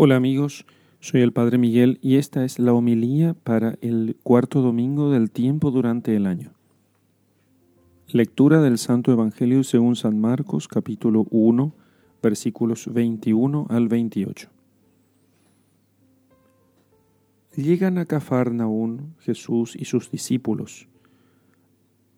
[0.00, 0.64] Hola amigos,
[1.00, 5.72] soy el Padre Miguel y esta es la homilía para el cuarto domingo del tiempo
[5.72, 6.52] durante el año.
[8.06, 11.74] Lectura del Santo Evangelio según San Marcos capítulo 1
[12.22, 14.48] versículos 21 al 28.
[17.56, 20.86] Llegan a Cafarnaún Jesús y sus discípulos.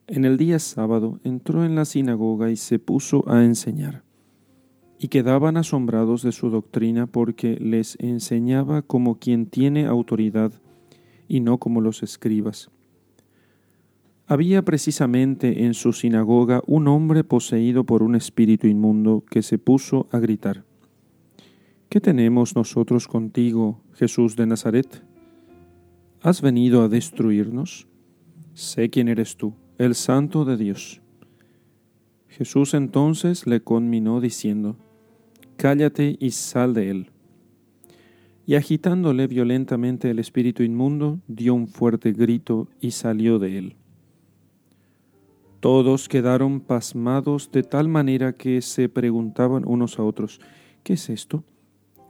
[0.06, 4.02] En el día sábado entró en la sinagoga y se puso a enseñar
[5.02, 10.52] y quedaban asombrados de su doctrina porque les enseñaba como quien tiene autoridad
[11.26, 12.70] y no como los escribas.
[14.26, 20.06] Había precisamente en su sinagoga un hombre poseído por un espíritu inmundo que se puso
[20.12, 20.64] a gritar,
[21.88, 25.02] ¿Qué tenemos nosotros contigo, Jesús de Nazaret?
[26.20, 27.88] ¿Has venido a destruirnos?
[28.54, 31.00] Sé quién eres tú, el santo de Dios.
[32.28, 34.76] Jesús entonces le conminó diciendo,
[35.60, 37.10] cállate y sal de él.
[38.46, 43.76] Y agitándole violentamente el espíritu inmundo, dio un fuerte grito y salió de él.
[45.60, 50.40] Todos quedaron pasmados de tal manera que se preguntaban unos a otros,
[50.82, 51.44] ¿qué es esto?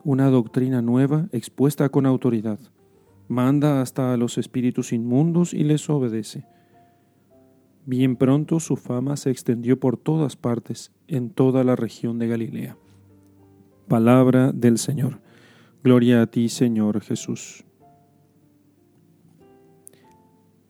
[0.05, 2.61] Una doctrina nueva expuesta con autoridad.
[3.27, 6.47] Manda hasta a los espíritus inmundos y les obedece.
[7.85, 12.77] Bien pronto su fama se extendió por todas partes, en toda la región de Galilea.
[13.91, 15.19] Palabra del Señor.
[15.83, 17.65] Gloria a ti, Señor Jesús.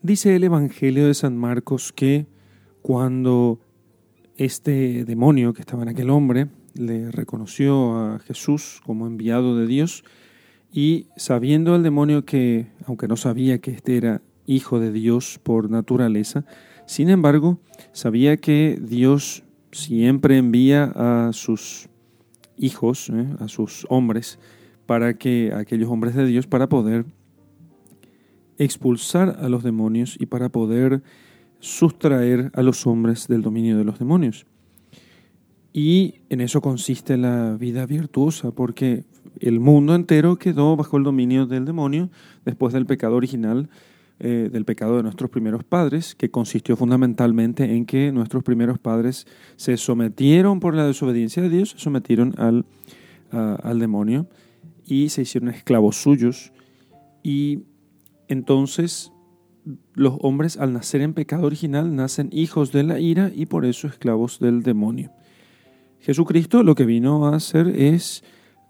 [0.00, 2.26] Dice el Evangelio de San Marcos que
[2.80, 3.60] cuando
[4.36, 10.02] este demonio que estaba en aquel hombre le reconoció a Jesús como enviado de Dios
[10.72, 15.68] y sabiendo el demonio que, aunque no sabía que este era hijo de Dios por
[15.68, 16.46] naturaleza,
[16.86, 17.60] sin embargo
[17.92, 21.89] sabía que Dios siempre envía a sus
[22.60, 23.26] hijos, ¿eh?
[23.40, 24.38] a sus hombres,
[24.86, 27.04] para que aquellos hombres de Dios, para poder
[28.58, 31.02] expulsar a los demonios y para poder
[31.60, 34.46] sustraer a los hombres del dominio de los demonios.
[35.72, 39.04] Y en eso consiste la vida virtuosa, porque
[39.38, 42.10] el mundo entero quedó bajo el dominio del demonio
[42.44, 43.68] después del pecado original
[44.20, 49.26] eh, del pecado de nuestros primeros padres, que consistió fundamentalmente en que nuestros primeros padres
[49.56, 52.66] se sometieron por la desobediencia de Dios, se sometieron al,
[53.30, 54.28] al demonio
[54.84, 56.52] y se hicieron esclavos suyos.
[57.22, 57.64] Y
[58.28, 59.12] entonces
[59.94, 63.86] los hombres al nacer en pecado original nacen hijos de la ira y por eso
[63.86, 65.12] esclavos del demonio.
[66.00, 68.24] Jesucristo lo que vino a hacer es,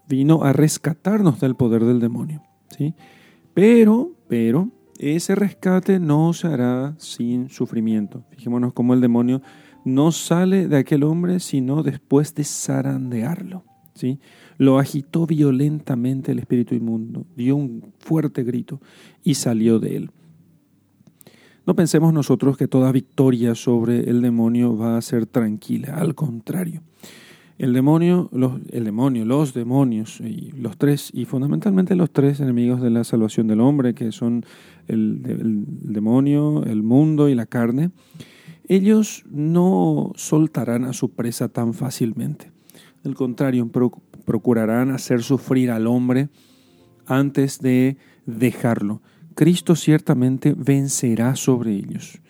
[0.07, 2.43] vino a rescatarnos del poder del demonio.
[2.77, 2.93] ¿sí?
[3.53, 4.69] Pero, pero,
[5.01, 8.23] ese rescate no se hará sin sufrimiento.
[8.29, 9.41] Fijémonos cómo el demonio
[9.83, 13.63] no sale de aquel hombre sino después de zarandearlo.
[13.95, 14.19] ¿sí?
[14.57, 18.79] Lo agitó violentamente el espíritu inmundo, dio un fuerte grito
[19.23, 20.11] y salió de él.
[21.65, 26.81] No pensemos nosotros que toda victoria sobre el demonio va a ser tranquila, al contrario.
[27.61, 32.81] El demonio, los, el demonio, los demonios y los tres, y fundamentalmente los tres enemigos
[32.81, 34.43] de la salvación del hombre, que son
[34.87, 37.91] el, demonio, el mundo y la carne,
[38.67, 42.51] ellos no soltarán a su presa tan fácilmente.
[43.05, 43.69] Al contrario,
[44.25, 46.29] procurarán hacer sufrir al hombre
[47.05, 47.95] antes de
[48.25, 49.03] dejarlo.
[49.35, 52.20] Cristo ciertamente vencerá sobre ellos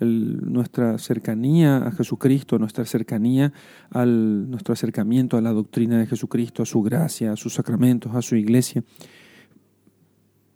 [0.00, 3.52] nuestra cercanía a Jesucristo, nuestra cercanía
[3.90, 8.22] al nuestro acercamiento a la doctrina de Jesucristo, a su gracia, a sus sacramentos, a
[8.22, 8.84] su iglesia,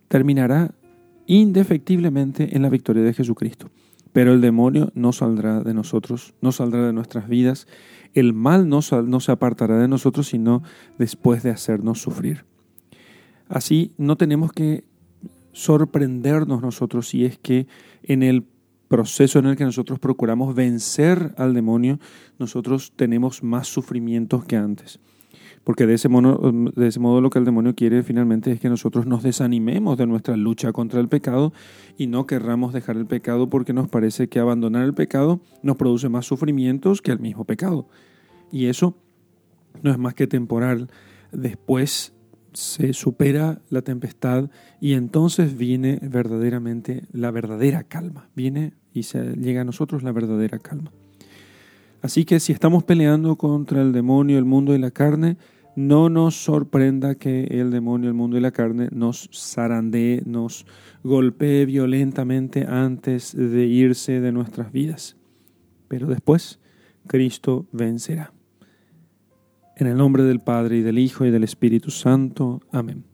[0.08, 0.74] terminará
[1.26, 3.70] indefectiblemente en la victoria de Jesucristo.
[4.12, 7.66] Pero el demonio no saldrá de nosotros, no saldrá de nuestras vidas.
[8.12, 10.62] El mal no, no se apartará de nosotros, sino
[10.98, 12.44] después de hacernos sufrir.
[13.48, 14.84] Así no tenemos que
[15.52, 17.66] sorprendernos nosotros si es que
[18.02, 18.44] en el
[18.92, 21.98] proceso en el que nosotros procuramos vencer al demonio,
[22.38, 25.00] nosotros tenemos más sufrimientos que antes.
[25.64, 28.68] Porque de ese, modo, de ese modo lo que el demonio quiere finalmente es que
[28.68, 31.54] nosotros nos desanimemos de nuestra lucha contra el pecado
[31.96, 36.10] y no querramos dejar el pecado porque nos parece que abandonar el pecado nos produce
[36.10, 37.88] más sufrimientos que el mismo pecado.
[38.50, 38.94] Y eso
[39.82, 40.90] no es más que temporal.
[41.32, 42.12] Después
[42.52, 44.50] se supera la tempestad
[44.82, 48.28] y entonces viene verdaderamente la verdadera calma.
[48.36, 50.92] Viene y se llega a nosotros la verdadera calma.
[52.02, 55.36] Así que si estamos peleando contra el demonio, el mundo y la carne,
[55.76, 60.66] no nos sorprenda que el demonio, el mundo y la carne nos zarandee, nos
[61.02, 65.16] golpee violentamente antes de irse de nuestras vidas.
[65.88, 66.58] Pero después
[67.06, 68.32] Cristo vencerá.
[69.76, 72.60] En el nombre del Padre y del Hijo y del Espíritu Santo.
[72.70, 73.11] Amén.